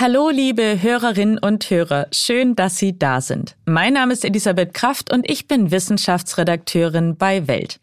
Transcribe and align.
Hallo, 0.00 0.30
liebe 0.30 0.80
Hörerinnen 0.80 1.36
und 1.36 1.68
Hörer. 1.68 2.06
Schön, 2.10 2.56
dass 2.56 2.78
Sie 2.78 2.98
da 2.98 3.20
sind. 3.20 3.54
Mein 3.66 3.92
Name 3.92 4.14
ist 4.14 4.24
Elisabeth 4.24 4.72
Kraft 4.72 5.12
und 5.12 5.30
ich 5.30 5.46
bin 5.46 5.70
Wissenschaftsredakteurin 5.70 7.16
bei 7.18 7.46
Welt. 7.46 7.80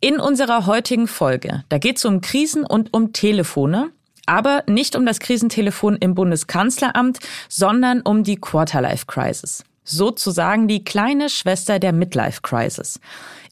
In 0.00 0.18
unserer 0.18 0.66
heutigen 0.66 1.06
Folge, 1.06 1.62
da 1.68 1.78
geht 1.78 1.98
es 1.98 2.04
um 2.04 2.20
Krisen 2.20 2.66
und 2.66 2.92
um 2.92 3.12
Telefone, 3.12 3.92
aber 4.26 4.64
nicht 4.66 4.96
um 4.96 5.06
das 5.06 5.20
Krisentelefon 5.20 5.98
im 5.98 6.16
Bundeskanzleramt, 6.16 7.20
sondern 7.48 8.00
um 8.00 8.24
die 8.24 8.34
Quarterlife 8.34 9.06
Crisis. 9.06 9.62
Sozusagen 9.82 10.68
die 10.68 10.84
kleine 10.84 11.28
Schwester 11.28 11.78
der 11.78 11.92
Midlife 11.92 12.42
Crisis. 12.42 13.00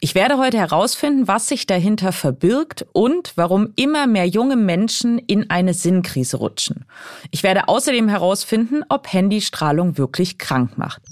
Ich 0.01 0.15
werde 0.15 0.39
heute 0.39 0.59
herausfinden, 0.59 1.27
was 1.27 1.49
sich 1.49 1.67
dahinter 1.67 2.13
verbirgt 2.13 2.87
und 2.93 3.33
warum 3.35 3.73
immer 3.75 4.07
mehr 4.07 4.27
junge 4.27 4.55
Menschen 4.55 5.19
in 5.19 5.51
eine 5.51 5.75
Sinnkrise 5.75 6.37
rutschen. 6.37 6.85
Ich 7.33 7.43
werde 7.43 7.67
außerdem 7.67 8.09
herausfinden, 8.09 8.85
ob 8.89 9.13
Handystrahlung 9.13 9.99
wirklich 9.99 10.39
krank 10.39 10.79
macht. 10.79 11.03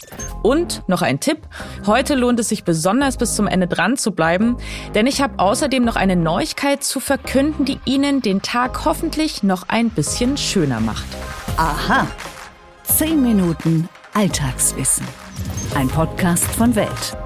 Und 0.44 0.82
noch 0.86 1.02
ein 1.02 1.18
Tipp. 1.18 1.38
Heute 1.86 2.14
lohnt 2.14 2.38
es 2.38 2.48
sich 2.48 2.62
besonders 2.62 3.16
bis 3.16 3.34
zum 3.34 3.48
Ende 3.48 3.66
dran 3.66 3.96
zu 3.96 4.12
bleiben, 4.12 4.56
denn 4.94 5.08
ich 5.08 5.20
habe 5.20 5.40
außerdem 5.40 5.84
noch 5.84 5.96
eine 5.96 6.14
Neuigkeit 6.14 6.84
zu 6.84 7.00
verkünden, 7.00 7.64
die 7.64 7.80
Ihnen 7.86 8.22
den 8.22 8.40
Tag 8.40 8.84
hoffentlich 8.84 9.42
noch 9.42 9.68
ein 9.68 9.90
bisschen 9.90 10.36
schöner 10.36 10.78
macht. 10.78 11.06
Aha. 11.56 12.06
Zehn 12.84 13.20
Minuten 13.20 13.88
Alltagswissen. 14.16 15.06
Ein 15.74 15.88
Podcast 15.88 16.46
von 16.46 16.74
Welt. 16.74 17.18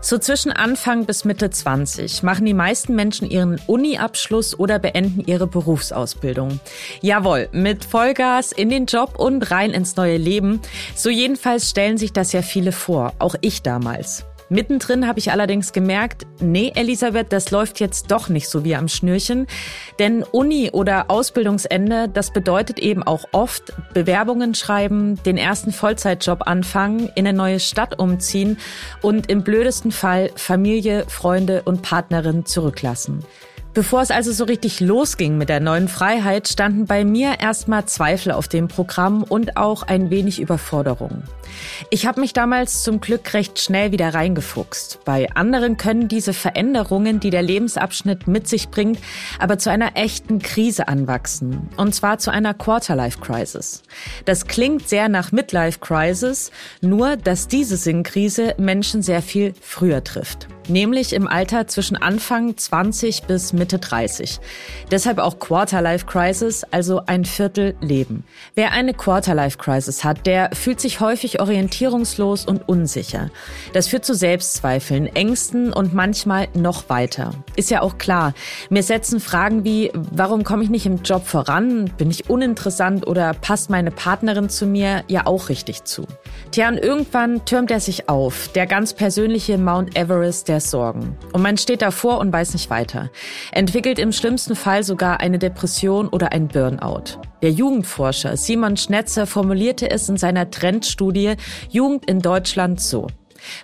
So 0.00 0.18
zwischen 0.18 0.50
Anfang 0.50 1.06
bis 1.06 1.24
Mitte 1.24 1.50
20 1.50 2.24
machen 2.24 2.44
die 2.44 2.52
meisten 2.52 2.96
Menschen 2.96 3.30
ihren 3.30 3.60
Uni-Abschluss 3.68 4.58
oder 4.58 4.80
beenden 4.80 5.20
ihre 5.24 5.46
Berufsausbildung. 5.46 6.58
Jawohl, 7.00 7.48
mit 7.52 7.84
Vollgas 7.84 8.50
in 8.50 8.70
den 8.70 8.86
Job 8.86 9.20
und 9.20 9.52
rein 9.52 9.70
ins 9.70 9.94
neue 9.94 10.16
Leben. 10.16 10.60
So 10.96 11.10
jedenfalls 11.10 11.70
stellen 11.70 11.96
sich 11.96 12.12
das 12.12 12.32
ja 12.32 12.42
viele 12.42 12.72
vor, 12.72 13.12
auch 13.20 13.36
ich 13.40 13.62
damals. 13.62 14.24
Mittendrin 14.48 15.08
habe 15.08 15.18
ich 15.18 15.32
allerdings 15.32 15.72
gemerkt, 15.72 16.26
nee, 16.40 16.72
Elisabeth, 16.74 17.32
das 17.32 17.50
läuft 17.50 17.80
jetzt 17.80 18.12
doch 18.12 18.28
nicht 18.28 18.48
so 18.48 18.64
wie 18.64 18.76
am 18.76 18.86
Schnürchen. 18.86 19.46
Denn 19.98 20.22
Uni 20.22 20.70
oder 20.72 21.10
Ausbildungsende, 21.10 22.08
das 22.08 22.32
bedeutet 22.32 22.78
eben 22.78 23.02
auch 23.02 23.24
oft 23.32 23.72
Bewerbungen 23.92 24.54
schreiben, 24.54 25.20
den 25.24 25.36
ersten 25.36 25.72
Vollzeitjob 25.72 26.46
anfangen, 26.46 27.10
in 27.16 27.26
eine 27.26 27.36
neue 27.36 27.58
Stadt 27.58 27.98
umziehen 27.98 28.58
und 29.02 29.28
im 29.28 29.42
blödesten 29.42 29.90
Fall 29.90 30.30
Familie, 30.36 31.06
Freunde 31.08 31.62
und 31.64 31.82
Partnerin 31.82 32.46
zurücklassen. 32.46 33.24
Bevor 33.76 34.00
es 34.00 34.10
also 34.10 34.32
so 34.32 34.44
richtig 34.44 34.80
losging 34.80 35.36
mit 35.36 35.50
der 35.50 35.60
neuen 35.60 35.88
Freiheit, 35.88 36.48
standen 36.48 36.86
bei 36.86 37.04
mir 37.04 37.40
erstmal 37.40 37.84
Zweifel 37.84 38.32
auf 38.32 38.48
dem 38.48 38.68
Programm 38.68 39.22
und 39.22 39.58
auch 39.58 39.82
ein 39.82 40.08
wenig 40.08 40.40
Überforderung. 40.40 41.22
Ich 41.90 42.06
habe 42.06 42.22
mich 42.22 42.32
damals 42.32 42.82
zum 42.82 43.02
Glück 43.02 43.34
recht 43.34 43.58
schnell 43.58 43.92
wieder 43.92 44.14
reingefuchst. 44.14 45.00
Bei 45.04 45.30
anderen 45.34 45.76
können 45.76 46.08
diese 46.08 46.32
Veränderungen, 46.32 47.20
die 47.20 47.28
der 47.28 47.42
Lebensabschnitt 47.42 48.26
mit 48.26 48.48
sich 48.48 48.70
bringt, 48.70 48.98
aber 49.38 49.58
zu 49.58 49.70
einer 49.70 49.94
echten 49.94 50.38
Krise 50.38 50.88
anwachsen. 50.88 51.68
Und 51.76 51.94
zwar 51.94 52.16
zu 52.16 52.30
einer 52.30 52.54
Quarterlife-Crisis. 52.54 53.82
Das 54.24 54.46
klingt 54.46 54.88
sehr 54.88 55.10
nach 55.10 55.32
Midlife-Crisis, 55.32 56.50
nur 56.80 57.18
dass 57.18 57.46
diese 57.46 57.76
Sinnkrise 57.76 58.54
Menschen 58.56 59.02
sehr 59.02 59.20
viel 59.20 59.52
früher 59.60 60.02
trifft 60.02 60.48
nämlich 60.68 61.12
im 61.12 61.26
Alter 61.28 61.66
zwischen 61.66 61.96
Anfang 61.96 62.56
20 62.56 63.22
bis 63.24 63.52
Mitte 63.52 63.78
30. 63.78 64.40
Deshalb 64.90 65.18
auch 65.18 65.38
Quarterlife 65.38 66.06
Crisis, 66.06 66.64
also 66.70 67.02
ein 67.06 67.24
Viertel 67.24 67.74
Leben. 67.80 68.24
Wer 68.54 68.72
eine 68.72 68.94
Quarterlife 68.94 69.58
Crisis 69.58 70.04
hat, 70.04 70.26
der 70.26 70.50
fühlt 70.52 70.80
sich 70.80 71.00
häufig 71.00 71.40
orientierungslos 71.40 72.46
und 72.46 72.68
unsicher. 72.68 73.30
Das 73.72 73.88
führt 73.88 74.04
zu 74.04 74.14
Selbstzweifeln, 74.14 75.06
Ängsten 75.06 75.72
und 75.72 75.94
manchmal 75.94 76.48
noch 76.54 76.88
weiter. 76.88 77.32
Ist 77.56 77.70
ja 77.70 77.82
auch 77.82 77.98
klar. 77.98 78.34
Mir 78.70 78.82
setzen 78.82 79.20
Fragen 79.20 79.64
wie, 79.64 79.90
warum 79.94 80.44
komme 80.44 80.62
ich 80.64 80.70
nicht 80.70 80.86
im 80.86 81.02
Job 81.02 81.26
voran? 81.26 81.90
Bin 81.96 82.10
ich 82.10 82.30
uninteressant 82.30 83.06
oder 83.06 83.34
passt 83.34 83.70
meine 83.70 83.90
Partnerin 83.90 84.48
zu 84.48 84.66
mir 84.66 85.04
ja 85.08 85.26
auch 85.26 85.48
richtig 85.48 85.84
zu? 85.84 86.06
Tja, 86.50 86.68
und 86.68 86.78
irgendwann 86.78 87.44
türmt 87.44 87.70
er 87.70 87.80
sich 87.80 88.08
auf, 88.08 88.48
der 88.48 88.66
ganz 88.66 88.94
persönliche 88.94 89.58
Mount 89.58 89.96
Everest 89.96 90.48
der 90.48 90.55
Sorgen. 90.60 91.16
Und 91.32 91.42
man 91.42 91.56
steht 91.56 91.82
davor 91.82 92.18
und 92.18 92.32
weiß 92.32 92.52
nicht 92.52 92.70
weiter. 92.70 93.10
Entwickelt 93.52 93.98
im 93.98 94.12
schlimmsten 94.12 94.56
Fall 94.56 94.82
sogar 94.82 95.20
eine 95.20 95.38
Depression 95.38 96.08
oder 96.08 96.32
ein 96.32 96.48
Burnout. 96.48 97.20
Der 97.42 97.50
Jugendforscher 97.50 98.36
Simon 98.36 98.76
Schnetzer 98.76 99.26
formulierte 99.26 99.90
es 99.90 100.08
in 100.08 100.16
seiner 100.16 100.50
Trendstudie 100.50 101.34
Jugend 101.70 102.08
in 102.08 102.20
Deutschland 102.20 102.80
so. 102.80 103.08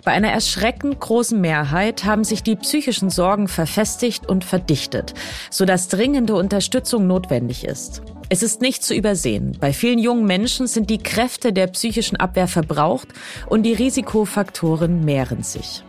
Bei 0.03 0.11
einer 0.11 0.29
erschreckend 0.29 0.99
großen 0.99 1.39
Mehrheit 1.39 2.05
haben 2.05 2.23
sich 2.23 2.43
die 2.43 2.55
psychischen 2.55 3.09
Sorgen 3.09 3.47
verfestigt 3.47 4.27
und 4.27 4.43
verdichtet, 4.43 5.13
sodass 5.49 5.87
dringende 5.87 6.35
Unterstützung 6.35 7.07
notwendig 7.07 7.65
ist. 7.65 8.01
Es 8.29 8.43
ist 8.43 8.61
nicht 8.61 8.83
zu 8.83 8.95
übersehen. 8.95 9.57
Bei 9.59 9.73
vielen 9.73 9.99
jungen 9.99 10.25
Menschen 10.25 10.67
sind 10.67 10.89
die 10.89 10.97
Kräfte 10.97 11.53
der 11.53 11.67
psychischen 11.67 12.17
Abwehr 12.17 12.47
verbraucht 12.47 13.09
und 13.47 13.63
die 13.63 13.73
Risikofaktoren 13.73 15.03
mehren 15.03 15.43
sich. 15.43 15.83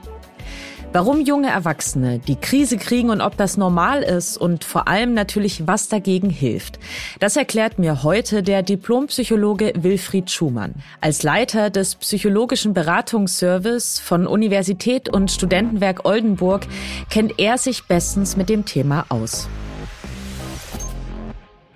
Warum 0.94 1.22
junge 1.22 1.50
Erwachsene 1.50 2.20
die 2.20 2.36
Krise 2.36 2.76
kriegen 2.76 3.10
und 3.10 3.20
ob 3.20 3.36
das 3.36 3.56
normal 3.56 4.04
ist 4.04 4.36
und 4.36 4.62
vor 4.62 4.86
allem 4.86 5.12
natürlich, 5.12 5.66
was 5.66 5.88
dagegen 5.88 6.30
hilft. 6.30 6.78
Das 7.18 7.34
erklärt 7.34 7.80
mir 7.80 8.04
heute 8.04 8.44
der 8.44 8.62
Diplompsychologe 8.62 9.72
Wilfried 9.76 10.30
Schumann. 10.30 10.76
Als 11.00 11.24
Leiter 11.24 11.70
des 11.70 11.96
psychologischen 11.96 12.74
Beratungsservice 12.74 13.98
von 13.98 14.28
Universität 14.28 15.08
und 15.08 15.32
Studentenwerk 15.32 16.04
Oldenburg 16.04 16.64
kennt 17.10 17.40
er 17.40 17.58
sich 17.58 17.88
bestens 17.88 18.36
mit 18.36 18.48
dem 18.48 18.64
Thema 18.64 19.04
aus. 19.08 19.48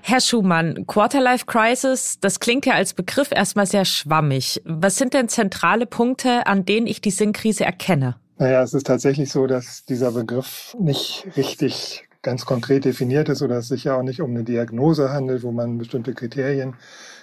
Herr 0.00 0.20
Schumann, 0.20 0.86
Quarterlife 0.86 1.44
Crisis, 1.44 2.20
das 2.20 2.38
klingt 2.38 2.66
ja 2.66 2.74
als 2.74 2.94
Begriff 2.94 3.32
erstmal 3.32 3.66
sehr 3.66 3.84
schwammig. 3.84 4.62
Was 4.64 4.94
sind 4.94 5.12
denn 5.12 5.28
zentrale 5.28 5.86
Punkte, 5.86 6.46
an 6.46 6.64
denen 6.64 6.86
ich 6.86 7.00
die 7.00 7.10
Sinnkrise 7.10 7.64
erkenne? 7.64 8.14
Naja, 8.38 8.62
es 8.62 8.72
ist 8.72 8.87
tatsächlich 8.87 9.32
so, 9.32 9.47
dass 9.49 9.84
dieser 9.84 10.12
Begriff 10.12 10.76
nicht 10.78 11.26
richtig 11.37 12.09
ganz 12.22 12.47
konkret 12.47 12.84
definiert 12.84 13.28
ist 13.28 13.43
oder 13.43 13.59
es 13.59 13.69
sich 13.69 13.84
ja 13.84 13.97
auch 13.97 14.03
nicht 14.03 14.21
um 14.21 14.31
eine 14.31 14.44
Diagnose 14.44 15.10
handelt, 15.12 15.43
wo 15.43 15.50
man 15.50 15.78
bestimmte 15.78 16.15
Kriterien 16.15 16.76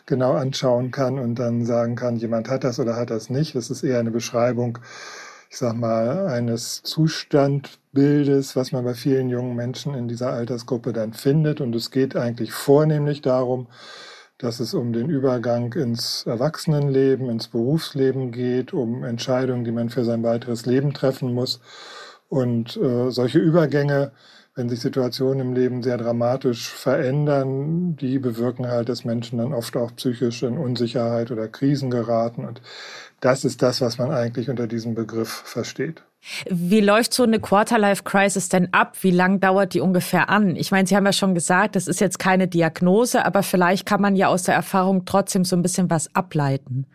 genau 0.05 0.33
anschauen 0.33 0.91
kann 0.91 1.17
und 1.17 1.35
dann 1.39 1.65
sagen 1.65 1.95
kann, 1.95 2.17
jemand 2.17 2.49
hat 2.49 2.65
das 2.65 2.79
oder 2.79 2.97
hat 2.97 3.11
das 3.11 3.29
nicht. 3.29 3.55
Das 3.55 3.69
ist 3.69 3.83
eher 3.83 3.99
eine 3.99 4.11
Beschreibung, 4.11 4.77
ich 5.49 5.57
sag 5.57 5.75
mal, 5.77 6.27
eines 6.27 6.83
Zustandbildes, 6.83 8.57
was 8.57 8.73
man 8.73 8.83
bei 8.83 8.93
vielen 8.93 9.29
jungen 9.29 9.55
Menschen 9.55 9.93
in 9.95 10.09
dieser 10.09 10.33
Altersgruppe 10.33 10.91
dann 10.91 11.13
findet. 11.13 11.61
Und 11.61 11.73
es 11.75 11.91
geht 11.91 12.17
eigentlich 12.17 12.51
vornehmlich 12.51 13.21
darum, 13.21 13.67
dass 14.37 14.59
es 14.59 14.73
um 14.73 14.91
den 14.91 15.09
Übergang 15.09 15.73
ins 15.73 16.25
Erwachsenenleben, 16.25 17.29
ins 17.29 17.47
Berufsleben 17.47 18.31
geht, 18.31 18.73
um 18.73 19.03
Entscheidungen, 19.03 19.63
die 19.63 19.71
man 19.71 19.89
für 19.89 20.03
sein 20.03 20.23
weiteres 20.23 20.65
Leben 20.65 20.93
treffen 20.93 21.33
muss. 21.33 21.61
Und 22.27 22.75
äh, 22.77 23.11
solche 23.11 23.39
Übergänge, 23.39 24.11
wenn 24.55 24.69
sich 24.69 24.79
Situationen 24.79 25.39
im 25.47 25.53
Leben 25.53 25.83
sehr 25.83 25.97
dramatisch 25.97 26.69
verändern, 26.69 27.95
die 27.95 28.19
bewirken 28.19 28.67
halt, 28.67 28.89
dass 28.89 29.05
Menschen 29.05 29.37
dann 29.37 29.53
oft 29.53 29.75
auch 29.77 29.95
psychisch 29.95 30.43
in 30.43 30.57
Unsicherheit 30.57 31.31
oder 31.31 31.47
Krisen 31.47 31.89
geraten. 31.89 32.45
Und 32.45 32.61
das 33.21 33.45
ist 33.45 33.61
das, 33.61 33.81
was 33.81 33.97
man 33.97 34.11
eigentlich 34.11 34.49
unter 34.49 34.67
diesem 34.67 34.95
Begriff 34.95 35.29
versteht. 35.29 36.03
Wie 36.49 36.81
läuft 36.81 37.13
so 37.13 37.23
eine 37.23 37.39
Quarterlife-Crisis 37.39 38.49
denn 38.49 38.73
ab? 38.73 38.97
Wie 39.01 39.11
lang 39.11 39.39
dauert 39.39 39.73
die 39.73 39.81
ungefähr 39.81 40.29
an? 40.29 40.55
Ich 40.55 40.71
meine, 40.71 40.87
Sie 40.87 40.95
haben 40.95 41.05
ja 41.05 41.13
schon 41.13 41.35
gesagt, 41.35 41.75
das 41.75 41.87
ist 41.87 42.01
jetzt 42.01 42.19
keine 42.19 42.47
Diagnose, 42.47 43.25
aber 43.25 43.43
vielleicht 43.43 43.85
kann 43.85 44.01
man 44.01 44.15
ja 44.15 44.27
aus 44.27 44.43
der 44.43 44.55
Erfahrung 44.55 45.05
trotzdem 45.05 45.45
so 45.45 45.55
ein 45.55 45.61
bisschen 45.61 45.89
was 45.89 46.13
ableiten. 46.15 46.87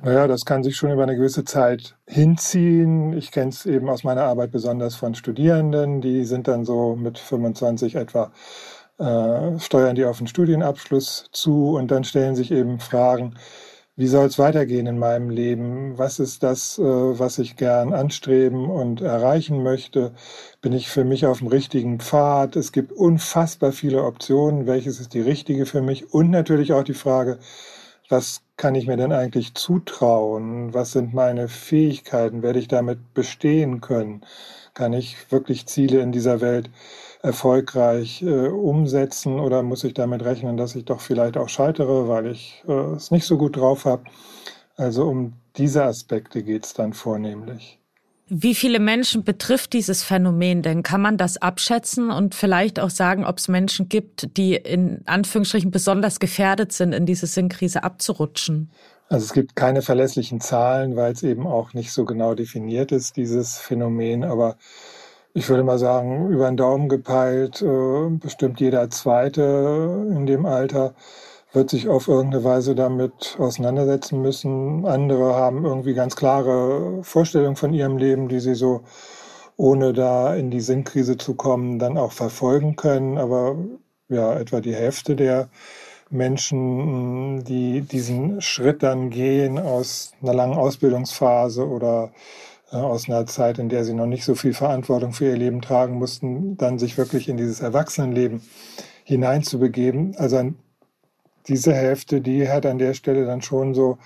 Naja, 0.00 0.28
das 0.28 0.44
kann 0.44 0.62
sich 0.62 0.76
schon 0.76 0.92
über 0.92 1.02
eine 1.02 1.16
gewisse 1.16 1.44
Zeit 1.44 1.96
hinziehen. 2.06 3.12
Ich 3.14 3.32
kenne 3.32 3.50
es 3.50 3.66
eben 3.66 3.88
aus 3.88 4.04
meiner 4.04 4.22
Arbeit 4.22 4.52
besonders 4.52 4.94
von 4.94 5.16
Studierenden, 5.16 6.00
die 6.00 6.24
sind 6.24 6.46
dann 6.46 6.64
so 6.64 6.94
mit 6.94 7.18
25 7.18 7.96
etwa, 7.96 8.30
äh, 8.98 9.58
steuern 9.58 9.96
die 9.96 10.04
auf 10.04 10.18
den 10.18 10.28
Studienabschluss 10.28 11.26
zu 11.32 11.76
und 11.76 11.90
dann 11.90 12.04
stellen 12.04 12.36
sich 12.36 12.52
eben 12.52 12.78
Fragen, 12.78 13.34
wie 13.98 14.06
soll 14.06 14.26
es 14.26 14.38
weitergehen 14.38 14.86
in 14.86 14.96
meinem 15.00 15.28
Leben? 15.28 15.98
Was 15.98 16.20
ist 16.20 16.44
das, 16.44 16.78
äh, 16.78 16.82
was 16.84 17.40
ich 17.40 17.56
gern 17.56 17.92
anstreben 17.92 18.70
und 18.70 19.00
erreichen 19.00 19.64
möchte? 19.64 20.12
Bin 20.62 20.72
ich 20.72 20.88
für 20.88 21.02
mich 21.04 21.26
auf 21.26 21.38
dem 21.38 21.48
richtigen 21.48 21.98
Pfad? 21.98 22.54
Es 22.54 22.70
gibt 22.70 22.92
unfassbar 22.92 23.72
viele 23.72 24.04
Optionen. 24.04 24.68
Welches 24.68 25.00
ist 25.00 25.14
die 25.14 25.20
richtige 25.20 25.66
für 25.66 25.82
mich? 25.82 26.14
Und 26.14 26.30
natürlich 26.30 26.72
auch 26.72 26.84
die 26.84 26.94
Frage, 26.94 27.40
was 28.08 28.42
kann 28.56 28.76
ich 28.76 28.86
mir 28.86 28.96
denn 28.96 29.12
eigentlich 29.12 29.54
zutrauen? 29.54 30.72
Was 30.74 30.92
sind 30.92 31.12
meine 31.12 31.48
Fähigkeiten? 31.48 32.42
Werde 32.42 32.60
ich 32.60 32.68
damit 32.68 33.14
bestehen 33.14 33.80
können? 33.80 34.22
Kann 34.74 34.92
ich 34.92 35.16
wirklich 35.32 35.66
Ziele 35.66 36.00
in 36.02 36.12
dieser 36.12 36.40
Welt 36.40 36.70
erfolgreich 37.22 38.22
äh, 38.22 38.48
umsetzen 38.48 39.40
oder 39.40 39.62
muss 39.62 39.84
ich 39.84 39.94
damit 39.94 40.24
rechnen, 40.24 40.56
dass 40.56 40.74
ich 40.76 40.84
doch 40.84 41.00
vielleicht 41.00 41.36
auch 41.36 41.48
scheitere, 41.48 42.08
weil 42.08 42.28
ich 42.28 42.62
äh, 42.68 42.72
es 42.72 43.10
nicht 43.10 43.26
so 43.26 43.36
gut 43.38 43.56
drauf 43.56 43.84
habe? 43.84 44.04
Also 44.76 45.08
um 45.08 45.32
diese 45.56 45.84
Aspekte 45.84 46.42
geht 46.42 46.64
es 46.64 46.74
dann 46.74 46.92
vornehmlich. 46.92 47.78
Wie 48.30 48.54
viele 48.54 48.78
Menschen 48.78 49.24
betrifft 49.24 49.72
dieses 49.72 50.02
Phänomen 50.04 50.60
denn? 50.60 50.82
Kann 50.82 51.00
man 51.00 51.16
das 51.16 51.38
abschätzen 51.38 52.10
und 52.10 52.34
vielleicht 52.34 52.78
auch 52.78 52.90
sagen, 52.90 53.24
ob 53.24 53.38
es 53.38 53.48
Menschen 53.48 53.88
gibt, 53.88 54.36
die 54.36 54.54
in 54.54 55.00
Anführungsstrichen 55.06 55.70
besonders 55.70 56.20
gefährdet 56.20 56.72
sind, 56.72 56.92
in 56.92 57.06
diese 57.06 57.26
Sinnkrise 57.26 57.84
abzurutschen? 57.84 58.70
Also 59.08 59.24
es 59.24 59.32
gibt 59.32 59.56
keine 59.56 59.80
verlässlichen 59.80 60.42
Zahlen, 60.42 60.94
weil 60.94 61.12
es 61.12 61.22
eben 61.22 61.46
auch 61.46 61.72
nicht 61.72 61.90
so 61.90 62.04
genau 62.04 62.34
definiert 62.34 62.92
ist, 62.92 63.16
dieses 63.16 63.56
Phänomen. 63.56 64.22
Aber 64.22 64.58
ich 65.38 65.48
würde 65.48 65.62
mal 65.62 65.78
sagen, 65.78 66.30
über 66.30 66.48
den 66.48 66.56
Daumen 66.56 66.88
gepeilt, 66.88 67.62
äh, 67.62 68.08
bestimmt 68.10 68.58
jeder 68.58 68.90
Zweite 68.90 70.04
in 70.10 70.26
dem 70.26 70.44
Alter 70.46 70.94
wird 71.52 71.70
sich 71.70 71.88
auf 71.88 72.08
irgendeine 72.08 72.42
Weise 72.42 72.74
damit 72.74 73.36
auseinandersetzen 73.38 74.20
müssen. 74.20 74.84
Andere 74.84 75.36
haben 75.36 75.64
irgendwie 75.64 75.94
ganz 75.94 76.16
klare 76.16 77.04
Vorstellungen 77.04 77.54
von 77.54 77.72
ihrem 77.72 77.98
Leben, 77.98 78.28
die 78.28 78.40
sie 78.40 78.54
so, 78.54 78.82
ohne 79.56 79.92
da 79.92 80.34
in 80.34 80.50
die 80.50 80.60
Sinnkrise 80.60 81.16
zu 81.16 81.34
kommen, 81.34 81.78
dann 81.78 81.98
auch 81.98 82.12
verfolgen 82.12 82.74
können. 82.74 83.16
Aber 83.16 83.56
ja, 84.08 84.34
etwa 84.34 84.60
die 84.60 84.74
Hälfte 84.74 85.14
der 85.14 85.48
Menschen, 86.10 87.44
die 87.44 87.82
diesen 87.82 88.40
Schritt 88.40 88.82
dann 88.82 89.10
gehen 89.10 89.58
aus 89.58 90.12
einer 90.20 90.34
langen 90.34 90.54
Ausbildungsphase 90.54 91.66
oder 91.66 92.10
aus 92.70 93.08
einer 93.08 93.26
Zeit, 93.26 93.58
in 93.58 93.68
der 93.68 93.84
sie 93.84 93.94
noch 93.94 94.06
nicht 94.06 94.24
so 94.24 94.34
viel 94.34 94.52
Verantwortung 94.52 95.12
für 95.12 95.26
ihr 95.26 95.36
Leben 95.36 95.62
tragen 95.62 95.94
mussten, 95.98 96.56
dann 96.56 96.78
sich 96.78 96.98
wirklich 96.98 97.28
in 97.28 97.36
dieses 97.36 97.60
Erwachsenenleben 97.60 98.42
hineinzubegeben. 99.04 100.16
Also 100.16 100.52
diese 101.46 101.72
Hälfte, 101.72 102.20
die 102.20 102.48
hat 102.48 102.66
an 102.66 102.78
der 102.78 102.94
Stelle 102.94 103.24
dann 103.24 103.42
schon 103.42 103.74
so 103.74 103.98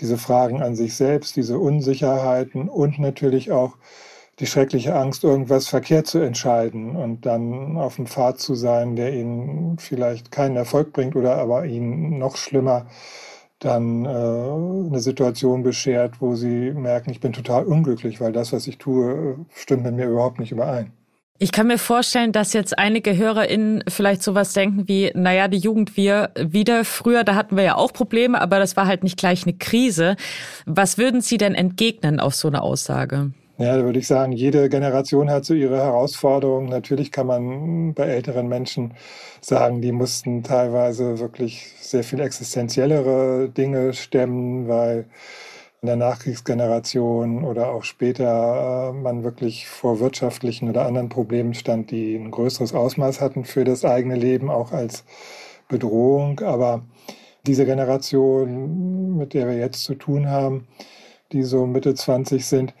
diese 0.00 0.18
Fragen 0.18 0.62
an 0.62 0.74
sich 0.74 0.96
selbst, 0.96 1.36
diese 1.36 1.58
Unsicherheiten 1.58 2.68
und 2.68 2.98
natürlich 2.98 3.52
auch 3.52 3.76
die 4.40 4.46
schreckliche 4.46 4.94
Angst, 4.94 5.22
irgendwas 5.22 5.68
verkehrt 5.68 6.06
zu 6.06 6.18
entscheiden 6.18 6.96
und 6.96 7.26
dann 7.26 7.76
auf 7.76 7.96
dem 7.96 8.06
Pfad 8.06 8.40
zu 8.40 8.54
sein, 8.54 8.96
der 8.96 9.12
ihnen 9.12 9.78
vielleicht 9.78 10.32
keinen 10.32 10.56
Erfolg 10.56 10.94
bringt 10.94 11.14
oder 11.14 11.36
aber 11.36 11.66
ihnen 11.66 12.18
noch 12.18 12.36
schlimmer 12.36 12.86
dann 13.60 14.04
äh, 14.04 14.08
eine 14.08 15.00
Situation 15.00 15.62
beschert, 15.62 16.20
wo 16.20 16.34
sie 16.34 16.72
merken, 16.72 17.10
ich 17.10 17.20
bin 17.20 17.32
total 17.32 17.64
unglücklich, 17.64 18.20
weil 18.20 18.32
das, 18.32 18.52
was 18.52 18.66
ich 18.66 18.78
tue, 18.78 19.36
stimmt 19.54 19.84
mit 19.84 19.94
mir 19.94 20.08
überhaupt 20.08 20.40
nicht 20.40 20.50
überein. 20.50 20.92
Ich 21.42 21.52
kann 21.52 21.68
mir 21.68 21.78
vorstellen, 21.78 22.32
dass 22.32 22.52
jetzt 22.52 22.78
einige 22.78 23.16
HörerInnen 23.16 23.84
vielleicht 23.88 24.22
sowas 24.22 24.52
denken 24.52 24.88
wie, 24.88 25.10
naja, 25.14 25.48
die 25.48 25.56
Jugend 25.56 25.96
wir 25.96 26.32
wieder 26.38 26.84
früher, 26.84 27.24
da 27.24 27.34
hatten 27.34 27.56
wir 27.56 27.64
ja 27.64 27.76
auch 27.76 27.94
Probleme, 27.94 28.40
aber 28.40 28.58
das 28.58 28.76
war 28.76 28.86
halt 28.86 29.04
nicht 29.04 29.18
gleich 29.18 29.44
eine 29.44 29.54
Krise. 29.54 30.16
Was 30.66 30.98
würden 30.98 31.22
Sie 31.22 31.38
denn 31.38 31.54
entgegnen 31.54 32.20
auf 32.20 32.34
so 32.34 32.48
eine 32.48 32.60
Aussage? 32.60 33.32
Ja, 33.60 33.76
da 33.76 33.84
würde 33.84 33.98
ich 33.98 34.06
sagen, 34.06 34.32
jede 34.32 34.70
Generation 34.70 35.30
hat 35.30 35.44
so 35.44 35.52
ihre 35.52 35.76
Herausforderungen. 35.76 36.70
Natürlich 36.70 37.12
kann 37.12 37.26
man 37.26 37.92
bei 37.92 38.04
älteren 38.06 38.48
Menschen 38.48 38.94
sagen, 39.42 39.82
die 39.82 39.92
mussten 39.92 40.42
teilweise 40.42 41.18
wirklich 41.18 41.74
sehr 41.78 42.02
viel 42.02 42.20
existenziellere 42.20 43.50
Dinge 43.50 43.92
stemmen, 43.92 44.66
weil 44.66 45.04
in 45.82 45.88
der 45.88 45.96
Nachkriegsgeneration 45.96 47.44
oder 47.44 47.72
auch 47.72 47.84
später 47.84 48.92
äh, 48.92 48.92
man 48.94 49.24
wirklich 49.24 49.68
vor 49.68 50.00
wirtschaftlichen 50.00 50.70
oder 50.70 50.86
anderen 50.86 51.10
Problemen 51.10 51.52
stand, 51.52 51.90
die 51.90 52.16
ein 52.16 52.30
größeres 52.30 52.72
Ausmaß 52.72 53.20
hatten 53.20 53.44
für 53.44 53.64
das 53.64 53.84
eigene 53.84 54.16
Leben, 54.16 54.48
auch 54.48 54.72
als 54.72 55.04
Bedrohung. 55.68 56.40
Aber 56.40 56.82
diese 57.46 57.66
Generation, 57.66 59.18
mit 59.18 59.34
der 59.34 59.48
wir 59.48 59.58
jetzt 59.58 59.84
zu 59.84 59.96
tun 59.96 60.30
haben, 60.30 60.66
die 61.32 61.42
so 61.42 61.66
Mitte 61.66 61.94
20 61.94 62.46
sind, 62.46 62.74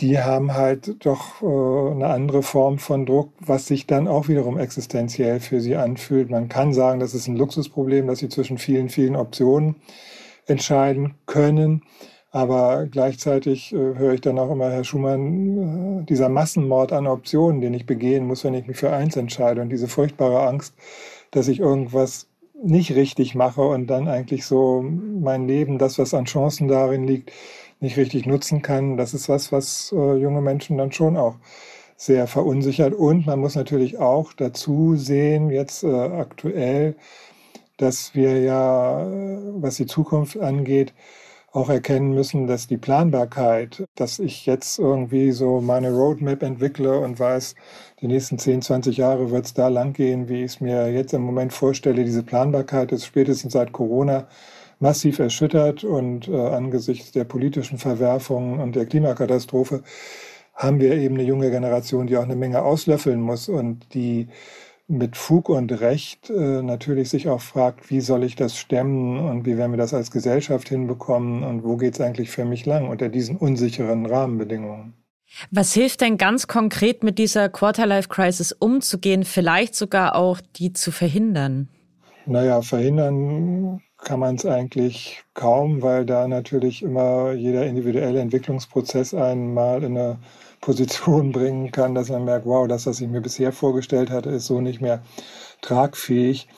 die 0.00 0.20
haben 0.20 0.54
halt 0.54 1.04
doch 1.04 1.42
äh, 1.42 1.92
eine 1.92 2.06
andere 2.08 2.42
Form 2.42 2.78
von 2.78 3.06
Druck, 3.06 3.32
was 3.40 3.66
sich 3.66 3.86
dann 3.86 4.06
auch 4.06 4.28
wiederum 4.28 4.58
existenziell 4.58 5.40
für 5.40 5.60
sie 5.60 5.76
anfühlt. 5.76 6.30
Man 6.30 6.48
kann 6.48 6.72
sagen, 6.72 7.00
das 7.00 7.14
ist 7.14 7.26
ein 7.26 7.36
Luxusproblem, 7.36 8.06
dass 8.06 8.20
sie 8.20 8.28
zwischen 8.28 8.58
vielen, 8.58 8.88
vielen 8.88 9.16
Optionen 9.16 9.76
entscheiden 10.46 11.14
können. 11.26 11.82
Aber 12.30 12.86
gleichzeitig 12.86 13.72
äh, 13.72 13.76
höre 13.76 14.14
ich 14.14 14.20
dann 14.20 14.38
auch 14.38 14.50
immer, 14.50 14.70
Herr 14.70 14.84
Schumann, 14.84 16.02
äh, 16.02 16.04
dieser 16.04 16.28
Massenmord 16.28 16.92
an 16.92 17.06
Optionen, 17.06 17.60
den 17.60 17.74
ich 17.74 17.86
begehen 17.86 18.26
muss, 18.26 18.44
wenn 18.44 18.54
ich 18.54 18.66
mich 18.66 18.76
für 18.76 18.90
eins 18.90 19.16
entscheide 19.16 19.62
und 19.62 19.70
diese 19.70 19.88
furchtbare 19.88 20.46
Angst, 20.46 20.74
dass 21.30 21.48
ich 21.48 21.60
irgendwas 21.60 22.28
nicht 22.62 22.94
richtig 22.94 23.34
mache 23.34 23.62
und 23.62 23.86
dann 23.86 24.08
eigentlich 24.08 24.44
so 24.44 24.82
mein 24.82 25.46
Leben, 25.46 25.78
das, 25.78 25.98
was 25.98 26.12
an 26.14 26.24
Chancen 26.24 26.68
darin 26.68 27.06
liegt, 27.06 27.32
nicht 27.80 27.96
richtig 27.96 28.26
nutzen 28.26 28.62
kann. 28.62 28.96
Das 28.96 29.14
ist 29.14 29.28
was, 29.28 29.52
was 29.52 29.92
äh, 29.92 30.16
junge 30.16 30.40
Menschen 30.40 30.78
dann 30.78 30.92
schon 30.92 31.16
auch 31.16 31.36
sehr 31.96 32.26
verunsichert. 32.26 32.94
Und 32.94 33.26
man 33.26 33.40
muss 33.40 33.56
natürlich 33.56 33.98
auch 33.98 34.32
dazu 34.32 34.96
sehen, 34.96 35.50
jetzt 35.50 35.84
äh, 35.84 35.88
aktuell, 35.88 36.96
dass 37.76 38.14
wir 38.14 38.40
ja, 38.40 39.02
äh, 39.02 39.38
was 39.60 39.76
die 39.76 39.86
Zukunft 39.86 40.38
angeht, 40.38 40.94
auch 41.52 41.70
erkennen 41.70 42.14
müssen, 42.14 42.46
dass 42.46 42.66
die 42.66 42.76
Planbarkeit, 42.76 43.84
dass 43.94 44.18
ich 44.18 44.46
jetzt 44.46 44.78
irgendwie 44.78 45.32
so 45.32 45.60
meine 45.60 45.90
Roadmap 45.92 46.42
entwickle 46.42 47.00
und 47.00 47.18
weiß, 47.18 47.54
die 48.00 48.06
nächsten 48.06 48.38
10, 48.38 48.62
20 48.62 48.96
Jahre 48.98 49.30
wird 49.30 49.46
es 49.46 49.54
da 49.54 49.68
lang 49.68 49.92
gehen, 49.92 50.28
wie 50.28 50.44
ich 50.44 50.52
es 50.52 50.60
mir 50.60 50.92
jetzt 50.92 51.14
im 51.14 51.22
Moment 51.22 51.52
vorstelle. 51.52 52.04
Diese 52.04 52.22
Planbarkeit 52.22 52.92
ist 52.92 53.06
spätestens 53.06 53.54
seit 53.54 53.72
Corona 53.72 54.28
massiv 54.80 55.18
erschüttert 55.18 55.84
und 55.84 56.28
äh, 56.28 56.36
angesichts 56.36 57.12
der 57.12 57.24
politischen 57.24 57.78
Verwerfungen 57.78 58.60
und 58.60 58.76
der 58.76 58.86
Klimakatastrophe 58.86 59.82
haben 60.54 60.80
wir 60.80 60.94
eben 60.94 61.14
eine 61.14 61.24
junge 61.24 61.50
Generation, 61.50 62.06
die 62.06 62.16
auch 62.16 62.24
eine 62.24 62.36
Menge 62.36 62.62
auslöffeln 62.62 63.20
muss 63.20 63.48
und 63.48 63.94
die 63.94 64.28
mit 64.88 65.16
Fug 65.16 65.50
und 65.50 65.70
Recht 65.80 66.30
äh, 66.30 66.62
natürlich 66.62 67.10
sich 67.10 67.28
auch 67.28 67.42
fragt, 67.42 67.90
wie 67.90 68.00
soll 68.00 68.24
ich 68.24 68.36
das 68.36 68.56
stemmen 68.56 69.18
und 69.18 69.44
wie 69.44 69.58
werden 69.58 69.72
wir 69.72 69.76
das 69.76 69.92
als 69.92 70.10
Gesellschaft 70.10 70.68
hinbekommen 70.68 71.44
und 71.44 71.62
wo 71.62 71.76
geht 71.76 71.94
es 71.94 72.00
eigentlich 72.00 72.30
für 72.30 72.46
mich 72.46 72.64
lang 72.64 72.88
unter 72.88 73.08
diesen 73.08 73.36
unsicheren 73.36 74.06
Rahmenbedingungen. 74.06 74.94
Was 75.50 75.74
hilft 75.74 76.00
denn 76.00 76.16
ganz 76.16 76.46
konkret 76.46 77.04
mit 77.04 77.18
dieser 77.18 77.50
Quarterlife-Crisis 77.50 78.52
umzugehen, 78.52 79.24
vielleicht 79.24 79.74
sogar 79.74 80.16
auch 80.16 80.40
die 80.56 80.72
zu 80.72 80.90
verhindern? 80.90 81.68
Naja, 82.24 82.62
verhindern 82.62 83.82
kann 83.98 84.20
man 84.20 84.36
es 84.36 84.46
eigentlich 84.46 85.22
kaum, 85.34 85.82
weil 85.82 86.06
da 86.06 86.28
natürlich 86.28 86.82
immer 86.82 87.32
jeder 87.32 87.66
individuelle 87.66 88.20
Entwicklungsprozess 88.20 89.14
einen 89.14 89.54
mal 89.54 89.82
in 89.82 89.98
eine 89.98 90.18
Position 90.60 91.32
bringen 91.32 91.70
kann, 91.72 91.94
dass 91.94 92.08
man 92.08 92.24
merkt, 92.24 92.46
wow, 92.46 92.66
das, 92.68 92.86
was 92.86 93.00
ich 93.00 93.08
mir 93.08 93.20
bisher 93.20 93.52
vorgestellt 93.52 94.10
hatte, 94.10 94.30
ist 94.30 94.46
so 94.46 94.60
nicht 94.60 94.80
mehr 94.80 95.02
tragfähig. 95.62 96.48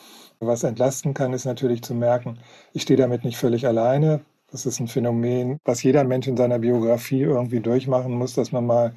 Was 0.41 0.63
entlasten 0.65 1.13
kann, 1.15 1.33
ist 1.35 1.45
natürlich 1.45 1.83
zu 1.83 1.95
merken, 1.95 2.39
ich 2.73 2.83
stehe 2.83 2.97
damit 2.97 3.25
nicht 3.25 3.37
völlig 3.37 3.67
alleine. 3.67 4.21
Das 4.51 4.67
ist 4.67 4.81
ein 4.81 4.89
Phänomen, 4.89 5.59
was 5.65 5.83
jeder 5.83 6.05
Mensch 6.05 6.27
in 6.29 6.37
seiner 6.37 6.59
Biografie 6.59 7.23
irgendwie 7.23 7.61
durchmachen 7.61 8.13
muss, 8.15 8.35
dass 8.35 8.53
man 8.53 8.67
mal 8.67 8.95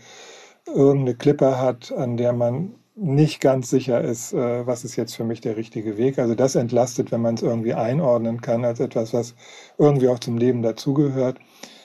irgendeine 0.68 1.16
Klippe 1.16 1.60
hat, 1.60 1.92
an 1.92 2.18
der 2.18 2.34
man 2.34 2.76
nicht 2.96 3.42
ganz 3.42 3.70
sicher 3.70 4.02
ist, 4.02 4.34
äh, 4.34 4.68
was 4.68 4.84
ist 4.84 4.96
jetzt 4.96 5.16
für 5.16 5.24
mich 5.24 5.42
der 5.42 5.58
richtige 5.58 5.98
Weg. 5.98 6.20
Also 6.20 6.36
das 6.36 6.56
entlastet, 6.56 7.12
wenn 7.12 7.22
man 7.22 7.36
es 7.36 7.42
irgendwie 7.42 7.74
einordnen 7.74 8.42
kann 8.42 8.66
als 8.66 8.80
etwas, 8.80 9.14
was 9.14 9.36
irgendwie 9.78 10.10
auch 10.10 10.20
zum 10.20 10.38
Leben 10.38 10.62
dazugehört. 10.62 11.38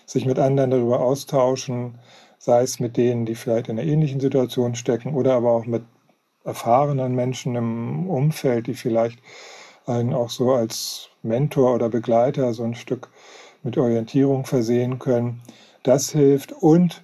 Sich 0.06 0.26
mit 0.26 0.38
anderen 0.38 0.70
darüber 0.70 1.00
austauschen, 1.00 1.98
sei 2.38 2.62
es 2.62 2.80
mit 2.80 2.96
denen, 2.96 3.26
die 3.26 3.34
vielleicht 3.34 3.68
in 3.68 3.78
einer 3.78 3.88
ähnlichen 3.88 4.20
Situation 4.20 4.74
stecken 4.74 5.14
oder 5.14 5.34
aber 5.34 5.52
auch 5.52 5.66
mit 5.66 5.82
erfahrenen 6.44 7.14
Menschen 7.14 7.56
im 7.56 8.08
Umfeld, 8.08 8.66
die 8.68 8.74
vielleicht 8.74 9.18
einen 9.86 10.14
auch 10.14 10.30
so 10.30 10.52
als 10.52 11.08
Mentor 11.22 11.74
oder 11.74 11.88
Begleiter 11.88 12.54
so 12.54 12.64
ein 12.64 12.74
Stück 12.74 13.10
mit 13.62 13.76
Orientierung 13.76 14.44
versehen 14.46 14.98
können. 14.98 15.42
Das 15.82 16.10
hilft 16.10 16.52
und 16.52 17.02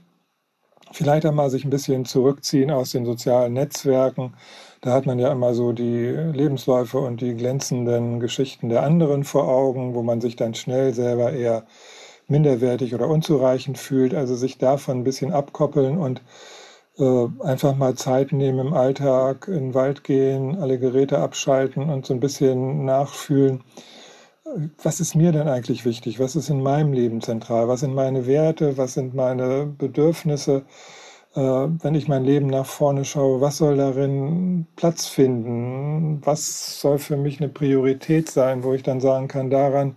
vielleicht 0.95 1.27
einmal 1.27 1.51
sich 1.51 1.65
ein 1.65 1.71
bisschen 1.71 2.05
zurückziehen 2.05 2.71
aus 2.71 2.91
den 2.91 3.05
sozialen 3.05 3.53
Netzwerken. 3.53 4.35
Da 4.81 4.93
hat 4.93 5.07
man 5.07 5.19
ja 5.19 5.33
immer 5.33 5.55
so 5.55 5.73
die 5.73 6.09
Lebensläufe 6.09 6.99
und 6.99 7.21
die 7.21 7.35
glänzenden 7.35 8.21
Geschichten 8.21 8.69
der 8.69 8.83
anderen 8.83 9.25
vor 9.25 9.49
Augen, 9.49 9.95
wo 9.95 10.03
man 10.03 10.21
sich 10.21 10.37
dann 10.37 10.55
schnell 10.55 10.95
selber 10.95 11.33
eher 11.33 11.65
minderwertig 12.29 12.95
oder 12.95 13.09
unzureichend 13.09 13.79
fühlt. 13.79 14.15
Also 14.15 14.37
sich 14.37 14.59
davon 14.59 14.99
ein 15.01 15.05
bisschen 15.05 15.33
abkoppeln 15.33 15.99
und 15.99 16.23
äh, 16.99 17.27
einfach 17.41 17.77
mal 17.77 17.95
Zeit 17.97 18.33
nehmen 18.33 18.69
im 18.69 18.73
Alltag, 18.75 19.49
in 19.49 19.55
den 19.55 19.75
Wald 19.75 20.05
gehen, 20.05 20.57
alle 20.59 20.79
Geräte 20.79 21.19
abschalten 21.19 21.91
und 21.91 22.07
so 22.07 22.15
ein 22.15 22.21
bisschen 22.21 22.85
nachfühlen 22.85 23.63
was 24.83 25.01
ist 25.01 25.15
mir 25.15 25.33
denn 25.33 25.49
eigentlich 25.49 25.85
wichtig? 25.85 26.19
Was 26.21 26.37
ist 26.37 26.49
in 26.49 26.63
meinem 26.63 26.93
Leben 26.93 27.21
zentral? 27.21 27.69
Was 27.69 27.81
sind 27.81 27.95
meine 27.95 28.27
Werte? 28.27 28.77
Was 28.77 28.95
sind 28.95 29.15
meine 29.15 29.67
Bedürfnisse? 29.67 30.65
äh, 31.35 31.41
wenn 31.41 31.95
ich 31.95 32.09
mein 32.09 32.25
Leben 32.25 32.47
nach 32.47 32.67
vorne 32.67 33.05
schaue, 33.05 33.41
was 33.41 33.59
soll 33.59 33.77
darin 33.77 34.67
Platz 34.77 35.07
finden? 35.07 36.21
Was 36.25 36.81
soll 36.81 36.99
für 36.99 37.17
mich 37.17 37.41
eine 37.41 37.49
Priorität 37.49 38.31
sein, 38.31 38.63
wo 38.63 38.73
ich 38.75 38.83
dann 38.83 39.01
sagen 39.01 39.29
kann, 39.29 39.51
daran 39.51 39.97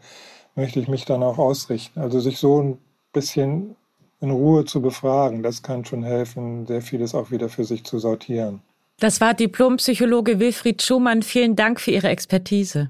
möchte 0.56 0.80
ich 0.80 0.88
mich 0.88 1.06
dann 1.06 1.22
auch 1.22 1.38
ausrichten. 1.38 2.00
Also 2.00 2.20
sich 2.20 2.40
so 2.40 2.62
ein 2.62 2.78
bisschen 3.14 3.76
in 4.20 4.32
Ruhe 4.32 4.66
zu 4.66 4.82
befragen, 4.82 5.44
das 5.44 5.62
kann 5.62 5.86
schon 5.86 6.04
helfen, 6.04 6.66
sehr 6.66 6.82
vieles 6.82 7.14
auch 7.14 7.30
wieder 7.30 7.50
für 7.50 7.64
sich 7.64 7.84
zu 7.84 8.00
sortieren. 8.00 8.62
Das 9.00 9.22
war 9.22 9.36
Diplompsychologe 9.36 10.40
Wilfried 10.40 10.82
Schumann. 10.82 11.22
Vielen 11.22 11.56
Dank 11.56 11.80
für 11.80 11.92
Ihre 11.92 12.08
Expertise. 12.08 12.90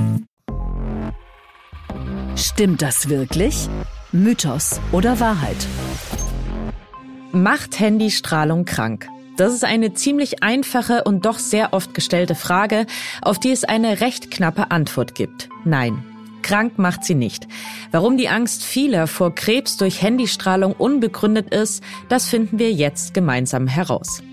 Stimmt 2.41 2.81
das 2.81 3.07
wirklich? 3.07 3.69
Mythos 4.11 4.81
oder 4.91 5.19
Wahrheit? 5.19 5.57
Macht 7.31 7.79
Handystrahlung 7.79 8.65
krank? 8.65 9.07
Das 9.37 9.53
ist 9.53 9.63
eine 9.63 9.93
ziemlich 9.93 10.41
einfache 10.41 11.03
und 11.03 11.25
doch 11.27 11.37
sehr 11.37 11.71
oft 11.71 11.93
gestellte 11.93 12.33
Frage, 12.33 12.87
auf 13.21 13.39
die 13.39 13.51
es 13.51 13.63
eine 13.63 14.01
recht 14.01 14.31
knappe 14.31 14.71
Antwort 14.71 15.13
gibt. 15.13 15.49
Nein. 15.65 16.03
Krank 16.41 16.79
macht 16.79 17.03
sie 17.03 17.13
nicht. 17.13 17.47
Warum 17.91 18.17
die 18.17 18.27
Angst 18.27 18.63
vieler 18.63 19.05
vor 19.05 19.35
Krebs 19.35 19.77
durch 19.77 20.01
Handystrahlung 20.01 20.73
unbegründet 20.73 21.53
ist, 21.53 21.83
das 22.09 22.27
finden 22.27 22.57
wir 22.57 22.71
jetzt 22.71 23.13
gemeinsam 23.13 23.67
heraus. 23.67 24.23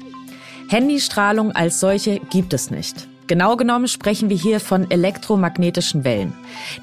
Handystrahlung 0.71 1.53
als 1.53 1.79
solche 1.79 2.21
gibt 2.31 2.55
es 2.55 2.71
nicht. 2.71 3.07
Genau 3.29 3.57
genommen 3.57 3.89
sprechen 3.89 4.31
wir 4.31 4.37
hier 4.39 4.59
von 4.59 4.91
elektromagnetischen 4.91 6.03
Wellen. 6.03 6.33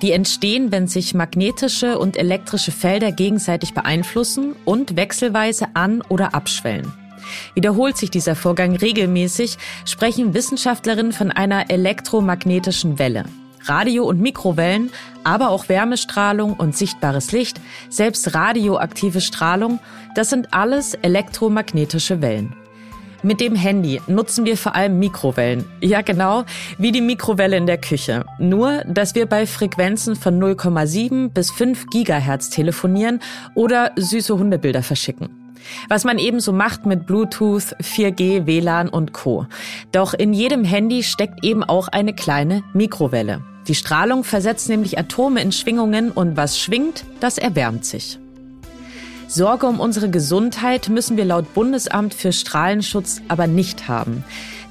Die 0.04 0.12
entstehen, 0.12 0.72
wenn 0.72 0.88
sich 0.88 1.16
magnetische 1.16 1.98
und 1.98 2.18
elektrische 2.18 2.72
Felder 2.72 3.12
gegenseitig 3.12 3.74
beeinflussen 3.74 4.56
und 4.64 4.96
wechselweise 4.96 5.70
an- 5.74 6.04
oder 6.08 6.36
abschwellen. 6.36 6.94
Wiederholt 7.56 7.98
sich 7.98 8.12
dieser 8.12 8.36
Vorgang 8.36 8.76
regelmäßig, 8.76 9.58
sprechen 9.86 10.36
Wissenschaftlerinnen 10.36 11.14
von 11.14 11.32
einer 11.32 11.72
elektromagnetischen 11.72 13.00
Welle. 13.00 13.26
Radio- 13.64 14.06
und 14.06 14.22
Mikrowellen, 14.22 14.92
aber 15.24 15.50
auch 15.50 15.68
Wärmestrahlung 15.68 16.54
und 16.54 16.78
sichtbares 16.78 17.32
Licht, 17.32 17.60
selbst 17.90 18.36
radioaktive 18.36 19.22
Strahlung, 19.22 19.80
das 20.14 20.30
sind 20.30 20.54
alles 20.54 20.94
elektromagnetische 20.94 22.22
Wellen. 22.22 22.56
Mit 23.26 23.42
dem 23.42 23.56
Handy 23.56 24.00
nutzen 24.06 24.46
wir 24.46 24.56
vor 24.56 24.76
allem 24.76 25.00
Mikrowellen. 25.00 25.66
Ja, 25.82 26.04
genau, 26.04 26.44
wie 26.78 26.92
die 26.92 27.02
Mikrowelle 27.02 27.58
in 27.58 27.66
der 27.66 27.80
Küche. 27.80 28.24
Nur, 28.38 28.84
dass 28.86 29.16
wir 29.16 29.26
bei 29.26 29.48
Frequenzen 29.48 30.16
von 30.16 30.40
0,7 30.40 31.30
bis 31.30 31.50
5 31.50 31.88
Gigahertz 31.88 32.52
telefonieren 32.52 33.20
oder 33.56 33.94
süße 33.96 34.38
Hundebilder 34.38 34.84
verschicken. 34.84 35.56
Was 35.90 36.04
man 36.04 36.20
ebenso 36.20 36.54
macht 36.54 36.86
mit 36.86 37.08
Bluetooth, 37.08 37.76
4G, 37.82 38.46
WLAN 38.46 38.90
und 38.90 39.12
Co. 39.12 39.48
Doch 39.92 40.14
in 40.14 40.32
jedem 40.32 40.64
Handy 40.64 41.02
steckt 41.02 41.44
eben 41.44 41.64
auch 41.64 41.88
eine 41.88 42.14
kleine 42.14 42.62
Mikrowelle. 42.76 43.42
Die 43.68 43.74
Strahlung 43.74 44.24
versetzt 44.24 44.70
nämlich 44.70 45.00
Atome 45.00 45.42
in 45.42 45.52
Schwingungen 45.52 46.12
und 46.12 46.38
was 46.38 46.60
schwingt, 46.60 47.06
das 47.22 47.40
erwärmt 47.40 47.86
sich. 47.86 48.20
Sorge 49.28 49.66
um 49.66 49.80
unsere 49.80 50.10
Gesundheit 50.10 50.90
müssen 50.90 51.18
wir 51.18 51.26
laut 51.26 51.54
Bundesamt 51.54 52.14
für 52.14 52.32
Strahlenschutz 52.32 53.22
aber 53.28 53.48
nicht 53.48 53.88
haben. 53.88 54.24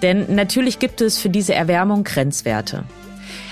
Denn 0.02 0.34
natürlich 0.34 0.78
gibt 0.78 1.00
es 1.00 1.18
für 1.18 1.28
diese 1.28 1.54
Erwärmung 1.54 2.04
Grenzwerte. 2.04 2.84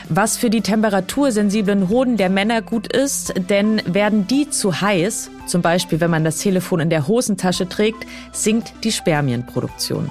Was 0.08 0.36
für 0.36 0.50
die 0.50 0.60
temperatursensiblen 0.60 1.88
Hoden 1.88 2.16
der 2.16 2.28
Männer 2.28 2.60
gut 2.60 2.94
ist, 2.94 3.34
denn 3.48 3.82
werden 3.86 4.26
die 4.26 4.50
zu 4.50 4.80
heiß, 4.80 5.30
zum 5.46 5.62
Beispiel 5.62 6.00
wenn 6.00 6.10
man 6.10 6.24
das 6.24 6.38
Telefon 6.38 6.80
in 6.80 6.90
der 6.90 7.08
Hosentasche 7.08 7.68
trägt, 7.68 8.06
sinkt 8.32 8.72
die 8.84 8.92
Spermienproduktion 8.92 10.10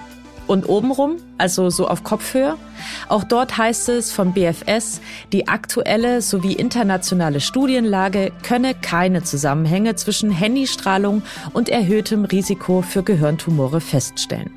und 0.52 0.68
obenrum, 0.68 1.16
also 1.38 1.70
so 1.70 1.88
auf 1.88 2.04
Kopfhöhe. 2.04 2.58
Auch 3.08 3.24
dort 3.24 3.58
heißt 3.58 3.88
es 3.88 4.12
vom 4.12 4.34
BFS, 4.34 5.00
die 5.32 5.48
aktuelle 5.48 6.22
sowie 6.22 6.52
internationale 6.52 7.40
Studienlage 7.40 8.34
könne 8.44 8.76
keine 8.76 9.24
Zusammenhänge 9.24 9.96
zwischen 9.96 10.30
Handystrahlung 10.30 11.24
und 11.54 11.70
erhöhtem 11.70 12.26
Risiko 12.26 12.82
für 12.82 13.02
Gehirntumore 13.02 13.80
feststellen. 13.80 14.52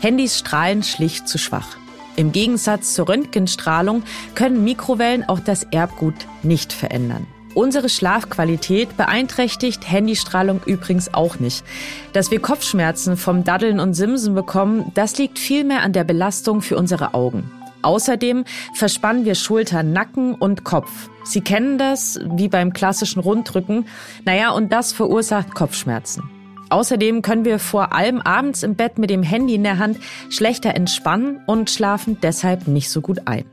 Handys 0.00 0.38
strahlen 0.38 0.82
schlicht 0.82 1.26
zu 1.26 1.38
schwach. 1.38 1.78
Im 2.16 2.32
Gegensatz 2.32 2.92
zur 2.92 3.08
Röntgenstrahlung 3.08 4.02
können 4.34 4.62
Mikrowellen 4.62 5.26
auch 5.26 5.40
das 5.40 5.62
Erbgut 5.70 6.26
nicht 6.42 6.74
verändern. 6.74 7.26
Unsere 7.54 7.88
Schlafqualität 7.88 8.96
beeinträchtigt 8.96 9.90
Handystrahlung 9.90 10.60
übrigens 10.66 11.12
auch 11.12 11.40
nicht. 11.40 11.64
Dass 12.12 12.30
wir 12.30 12.40
Kopfschmerzen 12.40 13.16
vom 13.16 13.42
Daddeln 13.42 13.80
und 13.80 13.94
Simsen 13.94 14.34
bekommen, 14.34 14.92
das 14.94 15.18
liegt 15.18 15.38
vielmehr 15.38 15.82
an 15.82 15.92
der 15.92 16.04
Belastung 16.04 16.62
für 16.62 16.76
unsere 16.76 17.14
Augen. 17.14 17.50
Außerdem 17.82 18.44
verspannen 18.74 19.24
wir 19.24 19.34
Schultern, 19.34 19.92
Nacken 19.92 20.34
und 20.34 20.64
Kopf. 20.64 21.08
Sie 21.24 21.40
kennen 21.40 21.78
das, 21.78 22.20
wie 22.24 22.48
beim 22.48 22.72
klassischen 22.72 23.20
Rundrücken. 23.20 23.86
Naja, 24.24 24.50
und 24.50 24.72
das 24.72 24.92
verursacht 24.92 25.54
Kopfschmerzen. 25.54 26.22
Außerdem 26.68 27.22
können 27.22 27.44
wir 27.44 27.58
vor 27.58 27.92
allem 27.92 28.20
abends 28.20 28.62
im 28.62 28.76
Bett 28.76 28.98
mit 28.98 29.10
dem 29.10 29.24
Handy 29.24 29.56
in 29.56 29.64
der 29.64 29.78
Hand 29.78 29.98
schlechter 30.28 30.74
entspannen 30.76 31.40
und 31.46 31.68
schlafen 31.68 32.18
deshalb 32.22 32.68
nicht 32.68 32.90
so 32.90 33.00
gut 33.00 33.26
ein. 33.26 33.44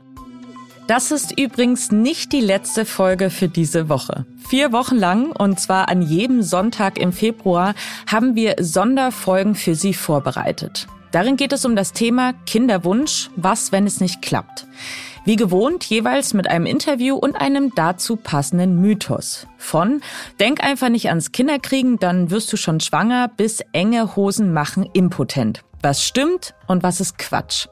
Das 0.88 1.10
ist 1.10 1.38
übrigens 1.38 1.92
nicht 1.92 2.32
die 2.32 2.40
letzte 2.40 2.86
Folge 2.86 3.28
für 3.28 3.48
diese 3.48 3.90
Woche. 3.90 4.24
Vier 4.48 4.72
Wochen 4.72 4.96
lang, 4.96 5.32
und 5.32 5.60
zwar 5.60 5.90
an 5.90 6.00
jedem 6.00 6.42
Sonntag 6.42 6.98
im 6.98 7.12
Februar, 7.12 7.74
haben 8.10 8.34
wir 8.34 8.56
Sonderfolgen 8.58 9.54
für 9.54 9.74
Sie 9.74 9.92
vorbereitet. 9.92 10.86
Darin 11.10 11.36
geht 11.36 11.52
es 11.52 11.66
um 11.66 11.76
das 11.76 11.92
Thema 11.92 12.32
Kinderwunsch, 12.46 13.28
was, 13.36 13.70
wenn 13.70 13.86
es 13.86 14.00
nicht 14.00 14.22
klappt. 14.22 14.66
Wie 15.26 15.36
gewohnt, 15.36 15.84
jeweils 15.84 16.32
mit 16.32 16.48
einem 16.48 16.64
Interview 16.64 17.16
und 17.16 17.36
einem 17.36 17.74
dazu 17.74 18.16
passenden 18.16 18.80
Mythos. 18.80 19.46
Von 19.58 20.00
Denk 20.40 20.64
einfach 20.64 20.88
nicht 20.88 21.10
ans 21.10 21.32
Kinderkriegen, 21.32 21.98
dann 21.98 22.30
wirst 22.30 22.50
du 22.50 22.56
schon 22.56 22.80
schwanger, 22.80 23.28
bis 23.28 23.60
enge 23.72 24.16
Hosen 24.16 24.54
machen 24.54 24.88
impotent. 24.94 25.60
Was 25.82 26.02
stimmt 26.02 26.54
und 26.66 26.82
was 26.82 27.00
ist 27.02 27.18
Quatsch. 27.18 27.66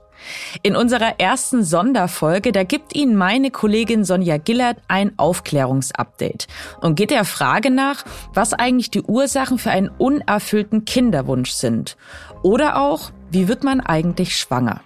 In 0.62 0.76
unserer 0.76 1.18
ersten 1.18 1.64
Sonderfolge, 1.64 2.52
da 2.52 2.64
gibt 2.64 2.94
Ihnen 2.94 3.16
meine 3.16 3.50
Kollegin 3.50 4.04
Sonja 4.04 4.38
Gillert 4.38 4.78
ein 4.88 5.12
Aufklärungsupdate 5.18 6.46
und 6.80 6.94
geht 6.94 7.10
der 7.10 7.24
Frage 7.24 7.70
nach, 7.70 8.04
was 8.34 8.52
eigentlich 8.52 8.90
die 8.90 9.02
Ursachen 9.02 9.58
für 9.58 9.70
einen 9.70 9.88
unerfüllten 9.88 10.84
Kinderwunsch 10.84 11.50
sind. 11.50 11.96
Oder 12.42 12.80
auch, 12.80 13.10
wie 13.30 13.48
wird 13.48 13.64
man 13.64 13.80
eigentlich 13.80 14.36
schwanger? 14.36 14.80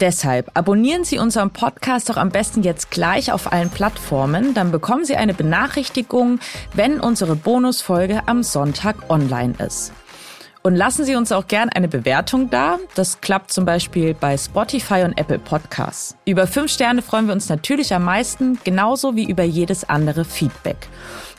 Deshalb 0.00 0.50
abonnieren 0.54 1.04
Sie 1.04 1.18
unseren 1.18 1.50
Podcast 1.50 2.08
doch 2.08 2.16
am 2.16 2.30
besten 2.30 2.62
jetzt 2.62 2.90
gleich 2.90 3.30
auf 3.30 3.52
allen 3.52 3.70
Plattformen, 3.70 4.54
dann 4.54 4.72
bekommen 4.72 5.04
Sie 5.04 5.16
eine 5.16 5.34
Benachrichtigung, 5.34 6.40
wenn 6.74 6.98
unsere 6.98 7.36
Bonusfolge 7.36 8.22
am 8.26 8.42
Sonntag 8.42 8.96
online 9.10 9.54
ist. 9.64 9.92
Und 10.62 10.76
lassen 10.76 11.04
Sie 11.04 11.16
uns 11.16 11.32
auch 11.32 11.48
gern 11.48 11.68
eine 11.70 11.88
Bewertung 11.88 12.48
da. 12.48 12.78
Das 12.94 13.20
klappt 13.20 13.52
zum 13.52 13.64
Beispiel 13.64 14.14
bei 14.14 14.38
Spotify 14.38 15.02
und 15.02 15.18
Apple 15.18 15.40
Podcasts. 15.40 16.16
Über 16.24 16.46
fünf 16.46 16.70
Sterne 16.70 17.02
freuen 17.02 17.26
wir 17.26 17.32
uns 17.32 17.48
natürlich 17.48 17.92
am 17.94 18.04
meisten, 18.04 18.60
genauso 18.62 19.16
wie 19.16 19.28
über 19.28 19.42
jedes 19.42 19.88
andere 19.88 20.24
Feedback. 20.24 20.88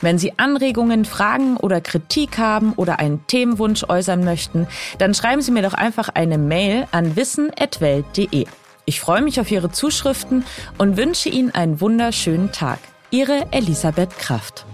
Wenn 0.02 0.18
Sie 0.18 0.38
Anregungen, 0.38 1.06
Fragen 1.06 1.56
oder 1.56 1.80
Kritik 1.80 2.36
haben 2.36 2.74
oder 2.74 2.98
einen 2.98 3.26
Themenwunsch 3.26 3.84
äußern 3.88 4.24
möchten, 4.24 4.66
dann 4.98 5.14
schreiben 5.14 5.40
Sie 5.40 5.52
mir 5.52 5.62
doch 5.62 5.74
einfach 5.74 6.10
eine 6.10 6.36
Mail 6.36 6.86
an 6.90 7.16
wissen.welt.de. 7.16 8.46
Ich 8.84 9.00
freue 9.00 9.22
mich 9.22 9.40
auf 9.40 9.50
Ihre 9.50 9.70
Zuschriften 9.70 10.44
und 10.76 10.98
wünsche 10.98 11.30
Ihnen 11.30 11.50
einen 11.54 11.80
wunderschönen 11.80 12.52
Tag. 12.52 12.78
Ihre 13.10 13.46
Elisabeth 13.52 14.18
Kraft. 14.18 14.66